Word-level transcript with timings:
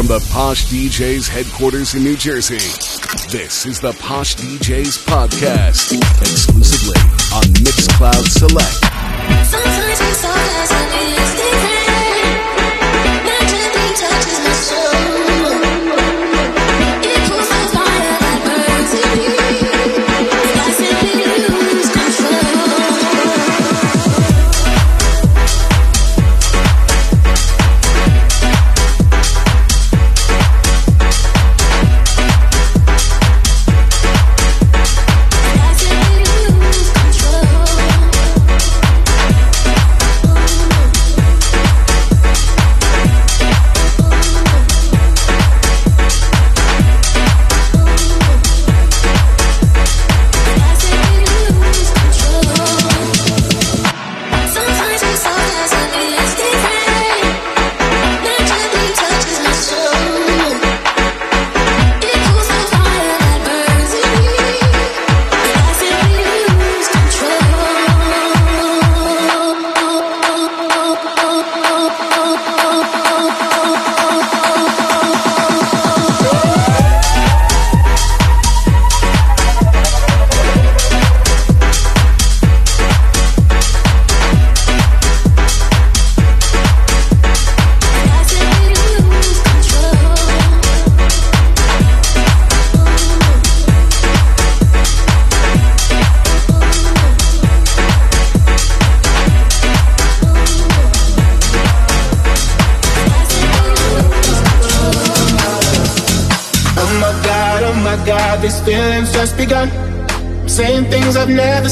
from 0.00 0.06
the 0.06 0.26
Posh 0.32 0.64
DJs 0.64 1.28
headquarters 1.28 1.94
in 1.94 2.02
New 2.02 2.16
Jersey. 2.16 2.56
This 3.28 3.66
is 3.66 3.80
the 3.80 3.92
Posh 4.00 4.34
DJs 4.34 5.04
podcast, 5.04 5.92
exclusively 6.22 6.96
on 7.34 7.42
Mixcloud 7.60 8.24
Select. 8.24 8.80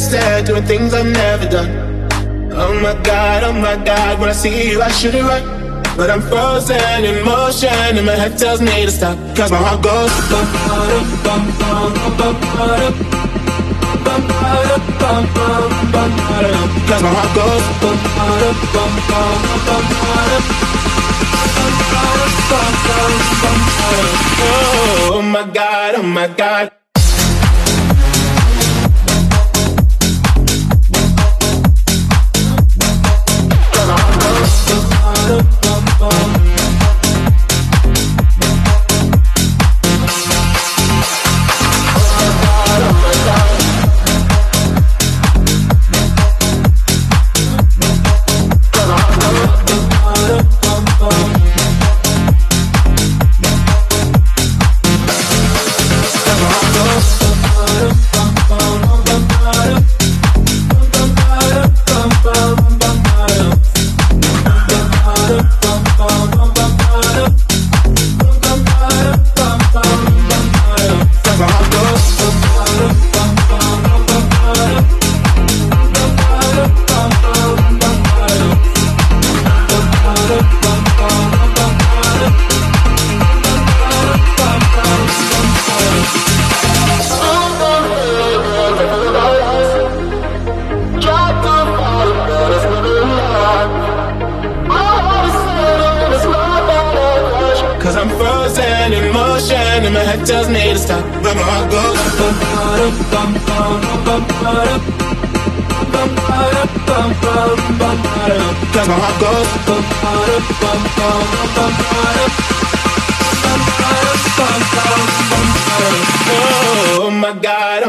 instead, 0.08 0.46
doing 0.46 0.64
things 0.64 0.94
I've 0.94 1.06
never 1.06 1.48
done. 1.48 1.70
Oh 2.52 2.74
my 2.80 2.94
god, 3.02 3.44
oh 3.44 3.52
my 3.52 3.76
god, 3.84 4.18
when 4.18 4.30
I 4.30 4.32
see 4.32 4.70
you, 4.70 4.80
I 4.80 4.88
should 4.88 5.14
it 5.14 5.22
right. 5.22 5.44
But 5.96 6.10
I'm 6.10 6.22
frozen 6.22 7.04
in 7.04 7.24
motion, 7.24 7.68
and 7.68 8.06
my 8.06 8.12
head 8.12 8.38
tells 8.38 8.60
me 8.60 8.86
to 8.86 8.90
stop. 8.90 9.18
Cause 9.36 9.50
my 9.50 9.58
heart 9.58 9.82
goes 9.82 10.10
Cause 16.88 17.02
my 17.02 17.12
heart 17.16 17.34
goes 17.34 17.62
Oh 25.10 25.22
my 25.22 25.42
god, 25.52 25.94
oh 25.96 26.02
my 26.02 26.28
god. 26.28 26.77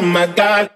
my 0.09 0.28
God. 0.28 0.72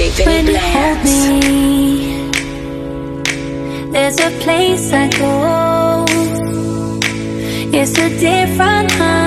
When 0.00 0.46
you 0.46 0.56
hold 0.56 1.04
me, 1.04 2.30
there's 3.92 4.18
a 4.18 4.30
place 4.40 4.90
I 4.94 5.10
go. 5.10 6.06
It's 7.78 7.98
a 7.98 8.08
different 8.08 8.90
high. 8.92 9.19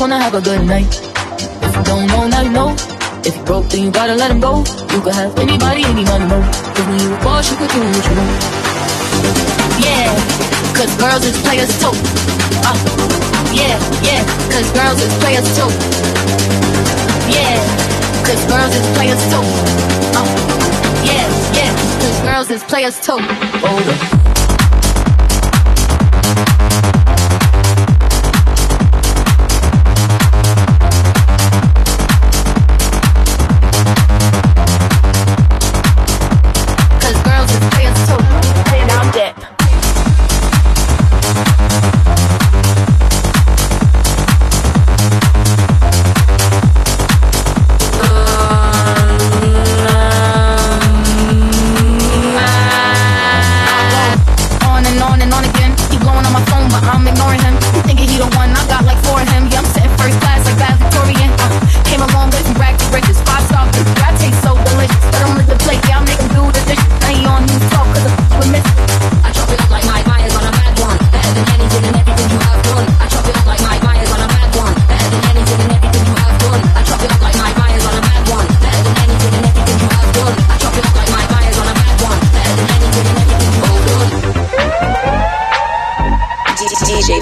wanna 0.00 0.18
have 0.18 0.34
a 0.34 0.40
good 0.40 0.64
night. 0.66 0.88
If 1.60 1.76
you 1.76 1.82
don't 1.84 2.06
know, 2.06 2.26
now 2.26 2.40
you 2.40 2.50
know. 2.50 2.74
If 3.22 3.36
you 3.36 3.42
broke, 3.44 3.68
then 3.68 3.84
you 3.84 3.90
gotta 3.90 4.14
let 4.14 4.30
him 4.30 4.40
go. 4.40 4.64
You 4.92 5.00
could 5.02 5.12
have 5.12 5.38
anybody, 5.38 5.84
anyone, 5.84 6.26
know. 6.26 6.40
Cause 6.72 6.86
when 6.88 6.98
you 7.00 7.12
a 7.12 7.18
boss, 7.20 7.50
you 7.50 7.56
could 7.58 7.68
do 7.68 7.80
what 7.84 8.04
you 8.08 8.16
want. 8.16 8.32
Yeah, 9.84 10.08
cause 10.72 10.92
girls 10.96 11.24
is 11.28 11.36
players 11.42 11.68
too. 11.78 11.92
Uh, 12.64 12.78
yeah, 13.52 13.76
yeah, 14.00 14.24
cause 14.48 14.72
girls 14.72 15.02
is 15.04 15.12
players 15.20 15.48
too. 15.52 15.68
Yeah, 17.28 17.60
cause 18.24 18.42
girls 18.48 18.72
is 18.72 18.86
players 18.96 19.22
too. 19.28 19.44
Uh, 20.16 20.24
yeah, 21.04 21.28
yeah, 21.52 21.70
cause 22.00 22.20
girls 22.24 22.50
is 22.50 22.62
players 22.64 22.98
too. 23.00 23.20
Older. 23.68 24.29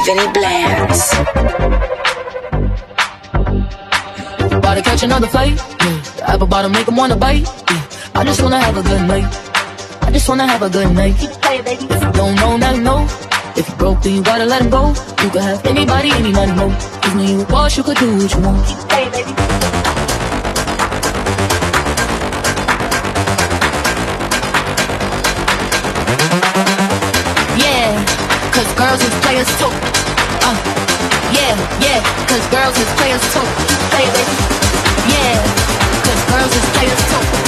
Vinny 0.04 0.26
Blandz. 0.32 1.02
to 4.78 4.82
catch 4.82 5.02
another 5.02 5.26
fight. 5.26 5.56
Yeah. 5.80 6.32
Apple 6.32 6.46
to 6.46 6.68
make 6.68 6.86
them 6.86 6.96
wanna 6.96 7.16
bite. 7.16 7.42
Yeah. 7.70 7.82
I 8.14 8.24
just 8.24 8.40
wanna 8.42 8.60
have 8.60 8.76
a 8.76 8.82
good 8.82 9.02
night. 9.08 9.26
I 10.02 10.10
just 10.12 10.28
wanna 10.28 10.46
have 10.46 10.62
a 10.62 10.70
good 10.70 10.92
night. 10.94 11.16
Keep 11.18 11.30
playing, 11.42 11.64
baby. 11.64 11.84
If 11.84 12.02
you 12.02 12.12
don't 12.12 12.34
know, 12.36 12.56
now 12.56 12.72
you 12.72 12.82
know. 12.82 13.06
If 13.56 13.68
you 13.68 13.74
broke, 13.76 14.02
then 14.02 14.14
you 14.14 14.22
gotta 14.22 14.44
let 14.44 14.62
him 14.62 14.70
go. 14.70 14.88
You 15.22 15.30
can 15.30 15.42
have 15.42 15.66
anybody, 15.66 16.10
any 16.12 16.32
money, 16.32 16.52
mo. 16.52 16.68
If 17.02 17.14
me 17.14 17.32
you 17.32 17.44
boss, 17.46 17.76
you 17.76 17.82
could 17.82 17.96
do 17.96 18.16
what 18.16 18.32
you 18.34 18.40
want. 18.40 18.92
Hey, 18.92 19.10
baby. 19.10 19.48
girls 28.78 29.02
and 29.02 29.22
players 29.22 29.50
talk 29.58 29.77
Cause 32.28 32.46
girls 32.48 32.76
is 32.78 32.90
players 33.00 33.22
too. 33.32 33.40
Baby. 33.96 34.22
Yeah. 35.08 35.40
Cause 36.04 36.22
girls 36.30 36.54
is 36.54 36.64
players 36.76 37.02
too. 37.08 37.47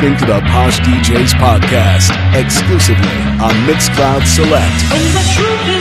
listening 0.00 0.18
to 0.18 0.24
the 0.24 0.40
Posh 0.48 0.80
DJs 0.80 1.34
podcast 1.34 2.08
exclusively 2.34 3.04
on 3.38 3.52
Mixcloud 3.66 4.24
Select. 4.24 5.79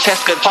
He 0.00 0.49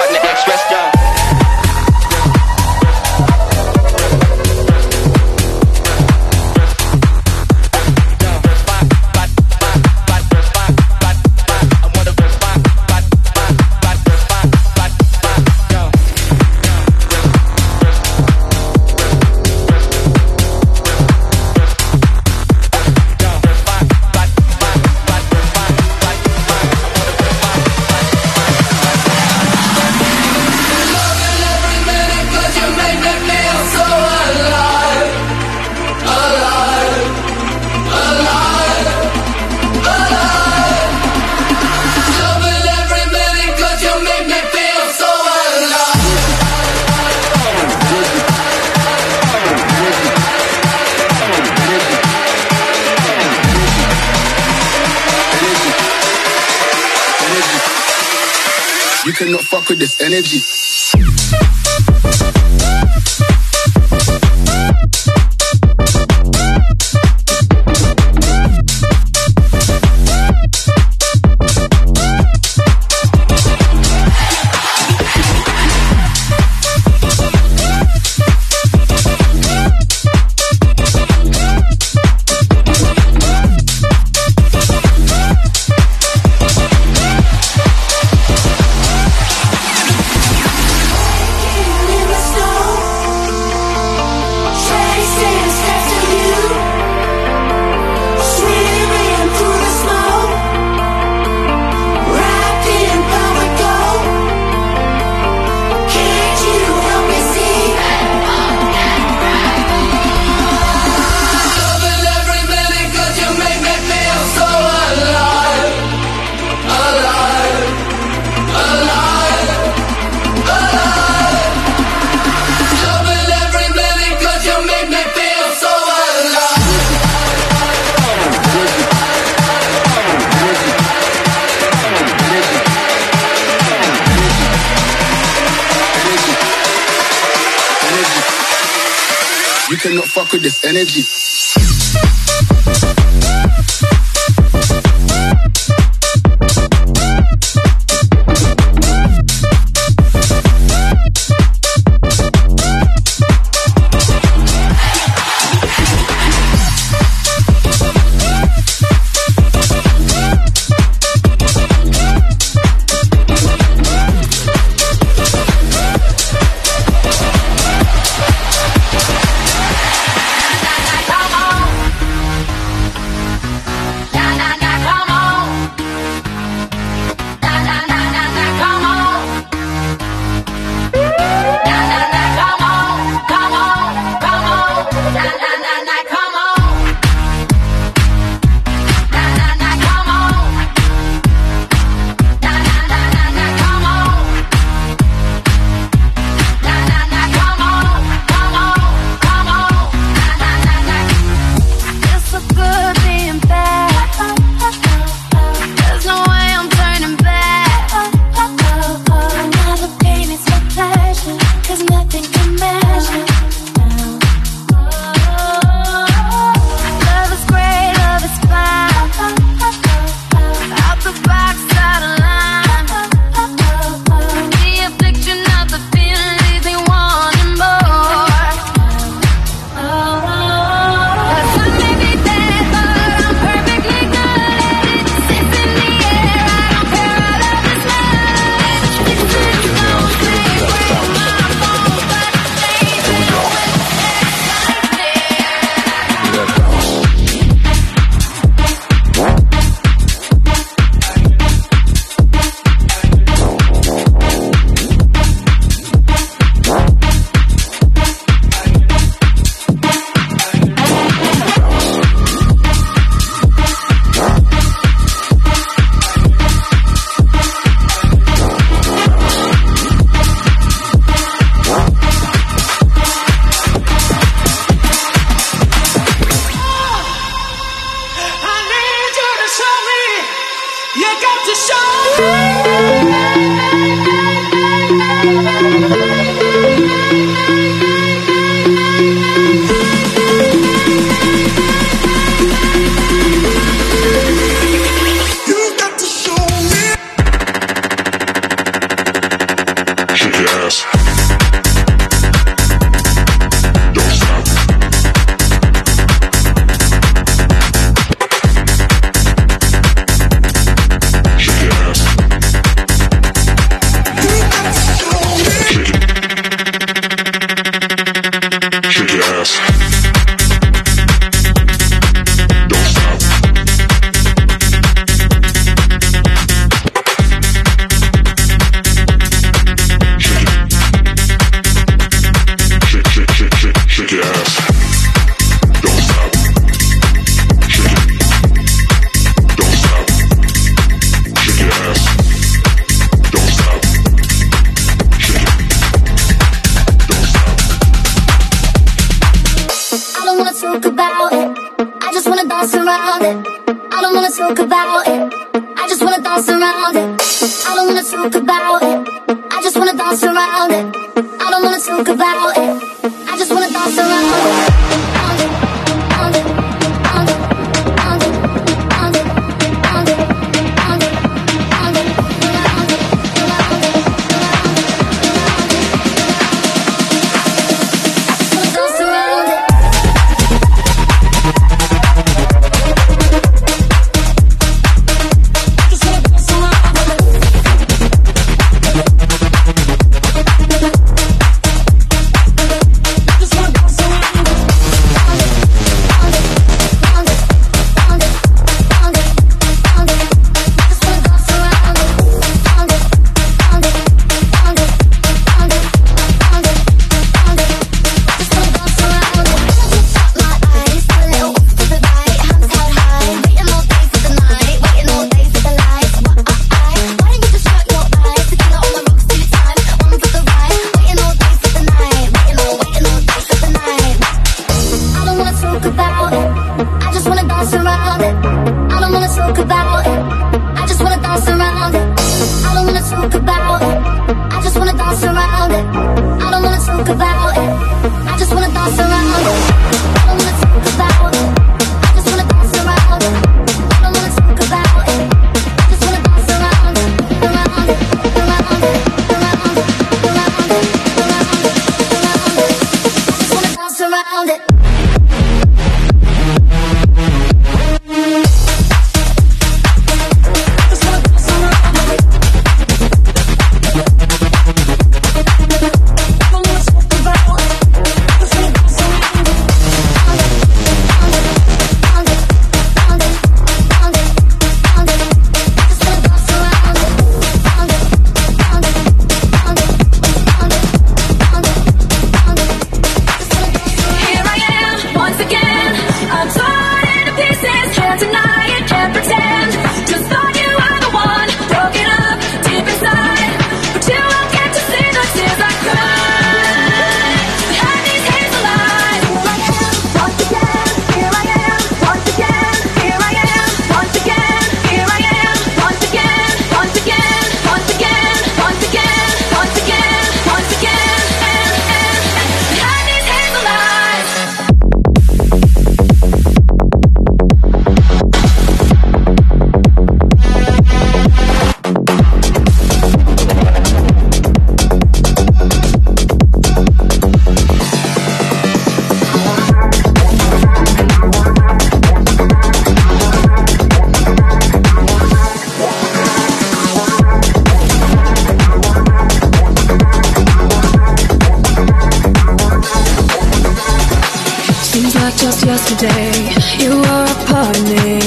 Today, 545.89 546.53
You 546.77 547.01
were 547.01 547.25
a 547.25 547.37
part 547.49 547.75
of 547.75 547.83
me. 547.89 548.21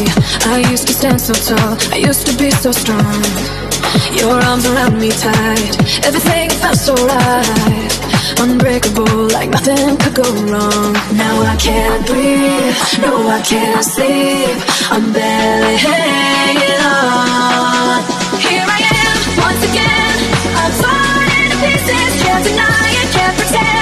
I 0.50 0.66
used 0.68 0.88
to 0.88 0.92
stand 0.92 1.20
so 1.20 1.32
tall. 1.32 1.78
I 1.92 1.96
used 1.96 2.26
to 2.26 2.36
be 2.36 2.50
so 2.50 2.72
strong. 2.72 3.22
Your 4.18 4.34
arms 4.42 4.66
around 4.66 4.98
me 4.98 5.10
tight. 5.10 5.72
Everything 6.04 6.50
felt 6.50 6.76
so 6.76 6.94
right. 7.06 7.92
Unbreakable 8.40 9.30
like 9.30 9.50
nothing 9.50 9.96
could 9.96 10.14
go 10.14 10.28
wrong. 10.50 10.92
Now 11.14 11.36
I 11.42 11.56
can't 11.56 12.04
breathe. 12.04 12.76
No, 13.00 13.28
I 13.28 13.40
can't 13.42 13.84
sleep. 13.84 14.58
I'm 14.90 15.12
barely 15.12 15.76
hanging 15.76 16.82
on. 16.82 18.02
Here 18.42 18.66
I 18.76 18.80
am 19.06 19.18
once 19.38 19.62
again. 19.70 20.18
I'm 20.60 20.72
falling 20.82 21.48
to 21.52 21.56
pieces. 21.62 22.12
Can't 22.26 22.44
deny 22.44 22.88
it, 23.00 23.08
can't 23.14 23.36
pretend. 23.38 23.81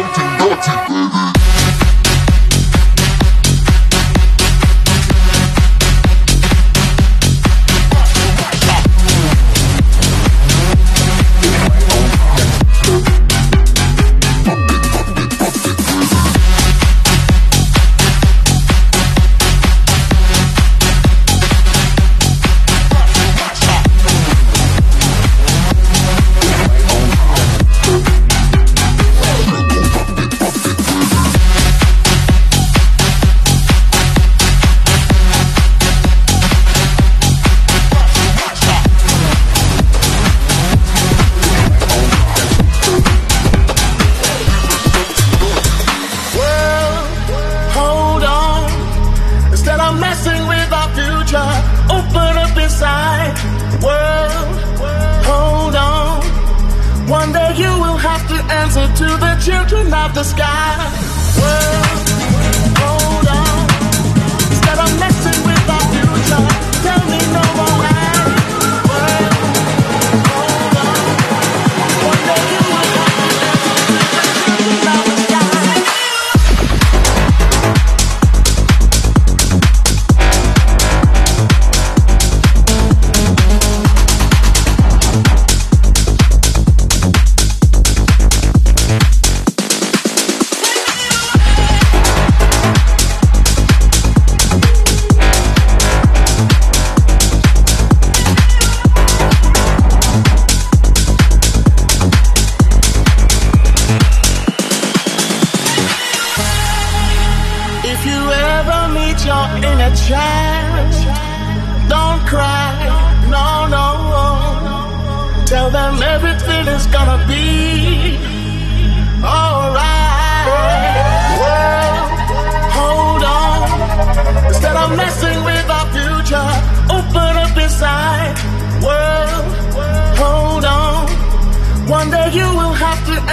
something 0.00 0.29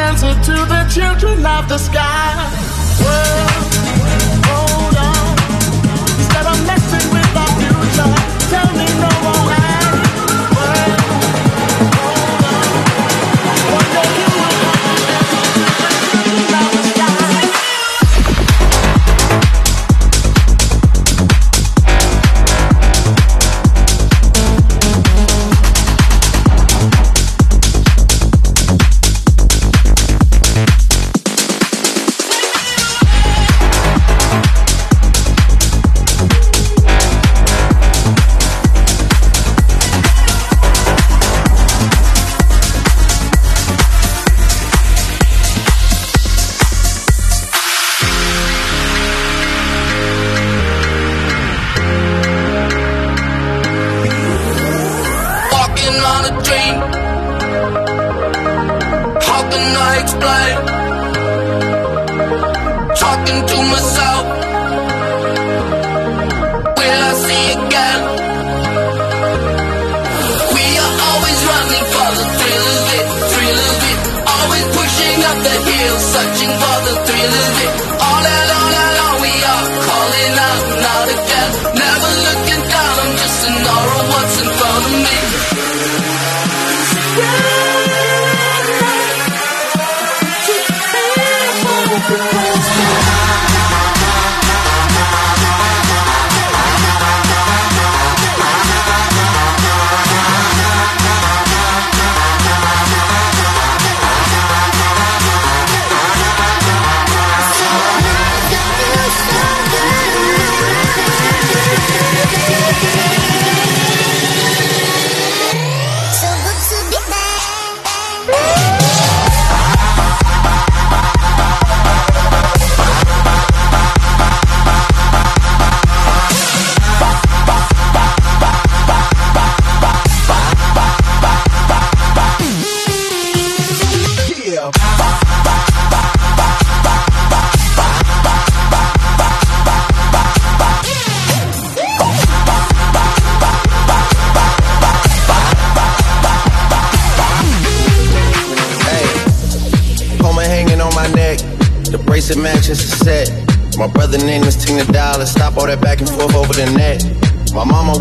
answer 0.08 0.34
to 0.42 0.54
the 0.74 0.88
children 0.90 1.46
of 1.46 1.68
the 1.68 1.78
sky. 1.78 2.32
Whoa. 3.02 3.67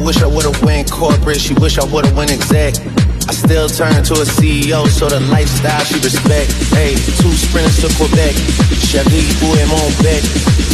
wish 0.07 0.23
I 0.23 0.31
would've 0.31 0.63
went 0.63 0.87
corporate, 0.89 1.41
she 1.43 1.53
wish 1.59 1.83
I 1.83 1.85
would've 1.91 2.15
went 2.15 2.31
exec. 2.31 2.79
I 3.27 3.35
still 3.35 3.67
turn 3.67 4.07
to 4.07 4.15
a 4.23 4.27
CEO, 4.39 4.87
so 4.87 5.11
the 5.11 5.19
lifestyle 5.35 5.83
she 5.83 5.99
respect. 5.99 6.55
Hey, 6.71 6.95
two 7.19 7.35
sprinters 7.35 7.83
to 7.83 7.91
Quebec, 7.99 8.39
Chevy, 8.87 9.27
et 9.27 9.67
mon 9.67 9.91
bec. 10.07 10.23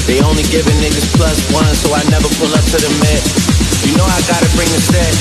They 0.05 0.21
only 0.21 0.45
giving 0.53 0.77
niggas 0.85 1.09
plus 1.17 1.41
one, 1.49 1.65
so 1.81 1.97
I 1.97 2.05
never 2.13 2.29
pull 2.37 2.53
up 2.53 2.61
to 2.61 2.77
the 2.77 2.93
Met. 3.01 3.25
You 3.89 3.97
know 3.97 4.05
I 4.05 4.21
gotta 4.29 4.53
bring 4.53 4.69
the 4.69 4.83
set, 4.93 5.17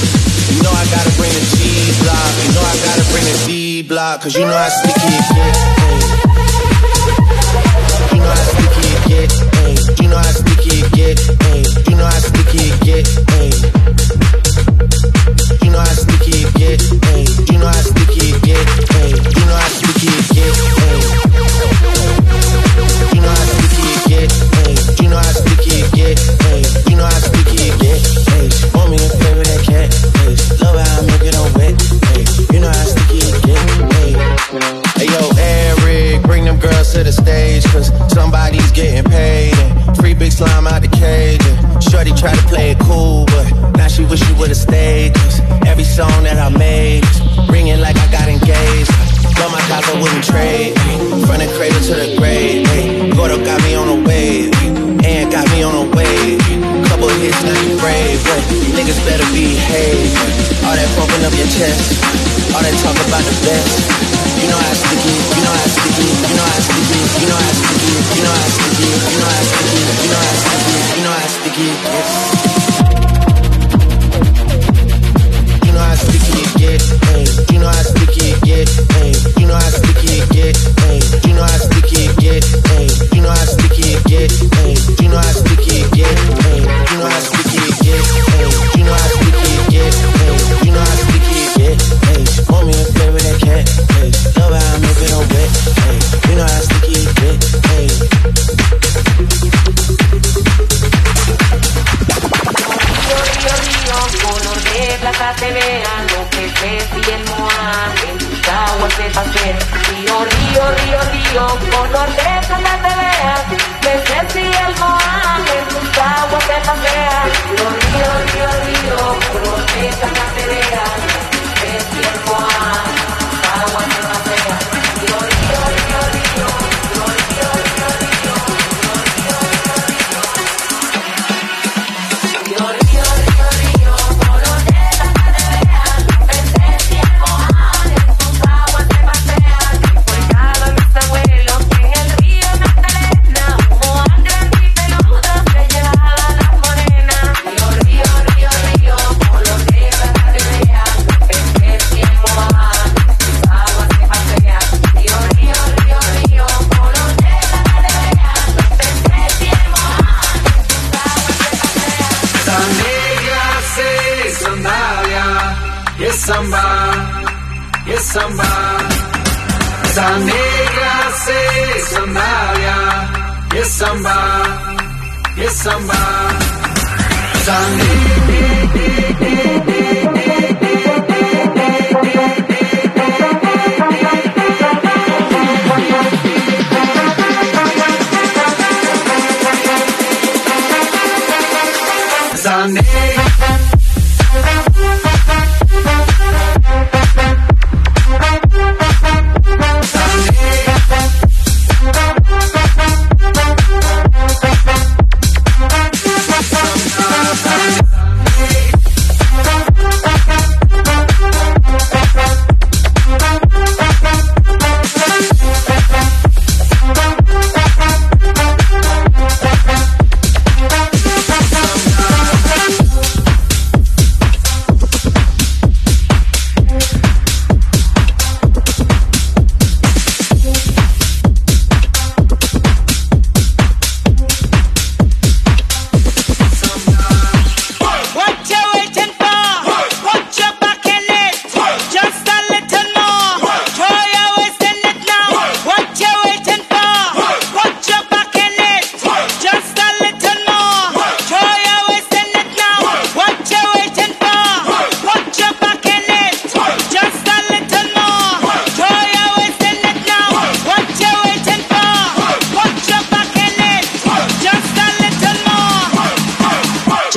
you 0.51 0.59
know 0.59 0.75
I 0.75 0.83
gotta 0.91 1.15
bring 1.15 1.31
the 1.31 1.43
G 1.55 1.95
block, 2.03 2.31
you 2.43 2.51
know 2.51 2.67
I 2.67 2.75
gotta 2.83 3.07
bring 3.15 3.23
the 3.23 3.35
D 3.47 3.79
block, 3.79 4.27
cause 4.27 4.35
you 4.35 4.43
know 4.43 4.59
how 4.59 4.67
sticky 4.75 5.07
it 5.07 5.23
get. 5.31 5.55
Hey. 5.79 6.03
You 8.11 8.19
know 8.19 8.27
how 8.27 8.43
sticky 8.43 8.91
it 8.91 9.07
get, 9.07 9.31
hey. 9.55 9.79
You 10.03 10.07
know 10.11 10.19
how 10.19 10.35
sticky 10.35 10.83
it 10.83 10.91
get, 10.99 11.15
hey. 11.47 11.63
You 11.87 11.95
know 11.95 12.11
how 12.11 12.19
sticky 12.19 12.75
it 12.75 12.75
get, 12.83 13.07
hey 13.39 13.70
know 15.71 15.79
how 15.79 15.85
sticky 15.85 16.43
it 16.43 16.53
get, 16.55 16.81
ayy. 17.13 17.51
You 17.51 17.59
know 17.59 17.67
how 17.67 17.81
sticky 17.81 18.35
it 18.35 18.43
get, 18.43 18.67
ayy. 18.99 19.39
You 19.39 19.45
know 19.45 19.55
how 19.55 19.69
sticky 19.69 20.07
it 20.07 20.35
get. 20.35 20.80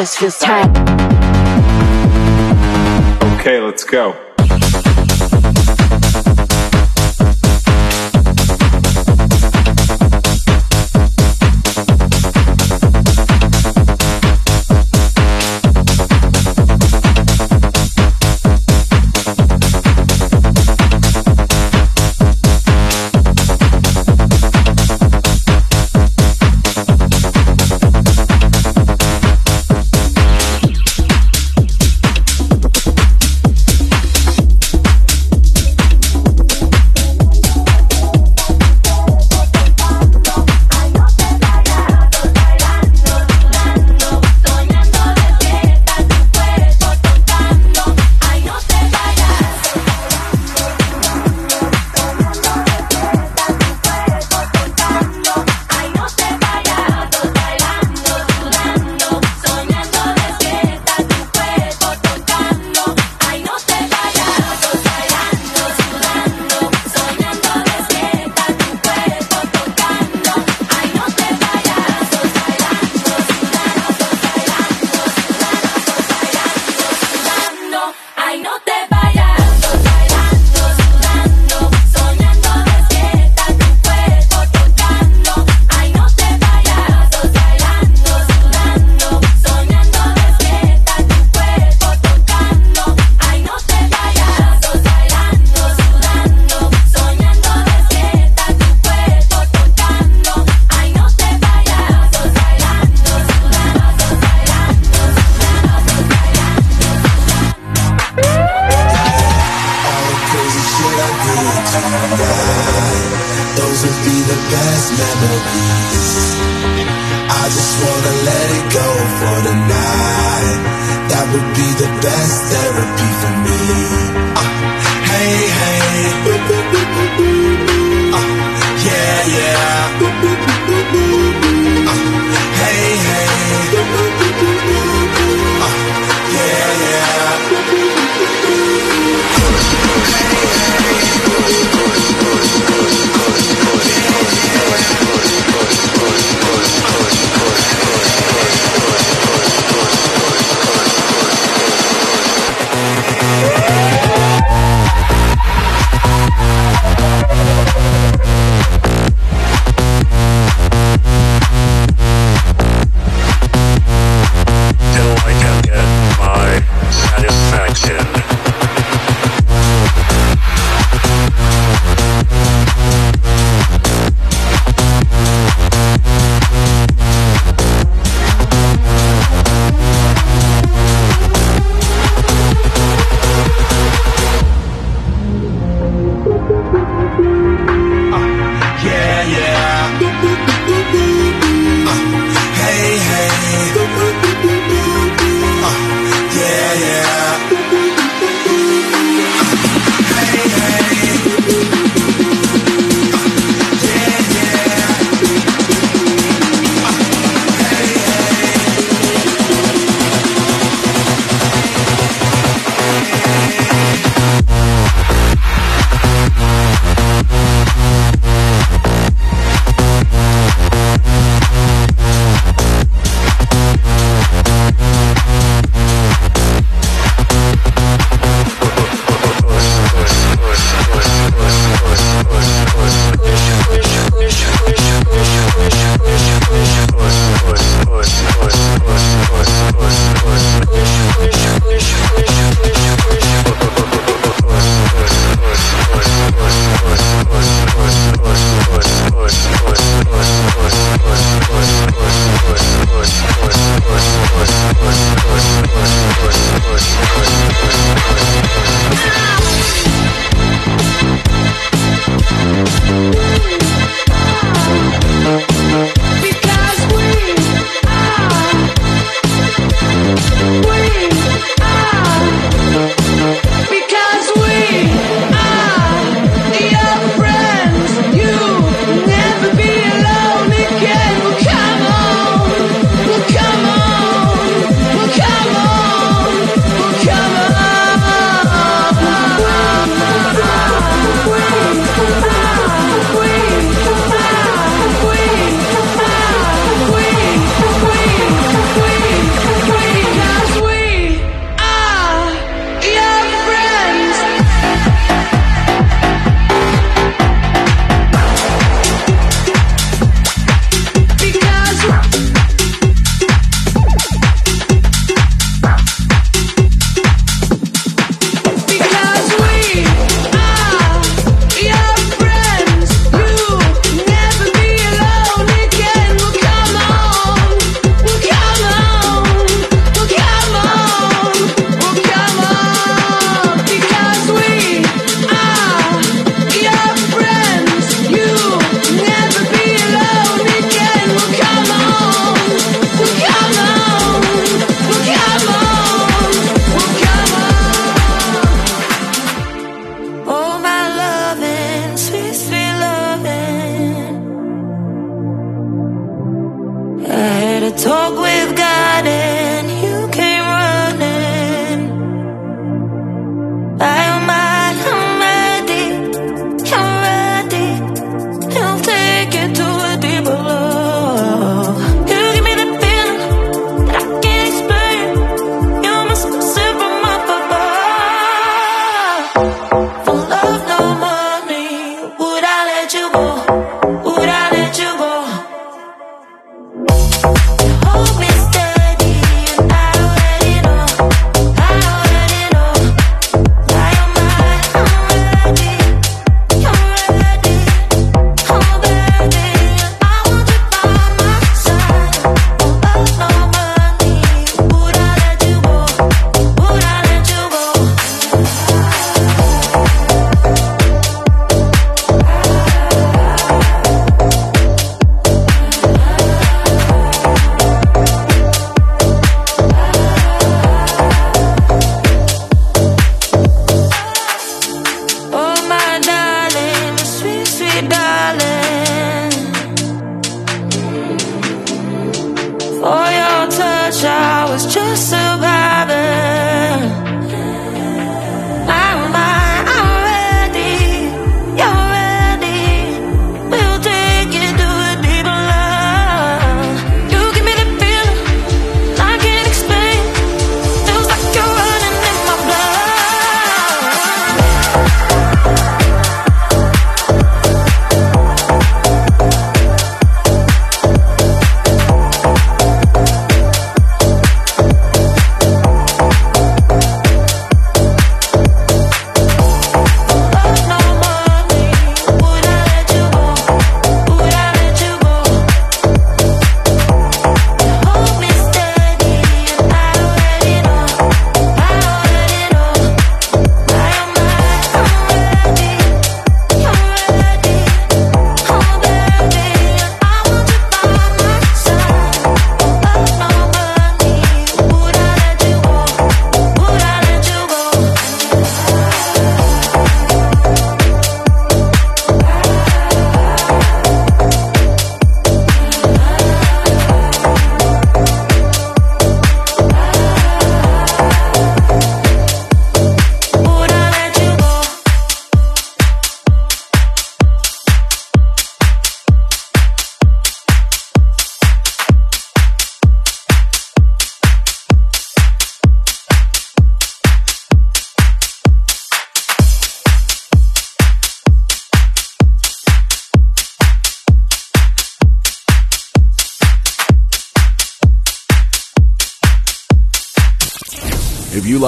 Just 0.05 0.19
feels 0.19 0.39
tight. 0.39 0.69
Okay, 3.41 3.59
let's 3.59 3.85
go. 3.85 4.34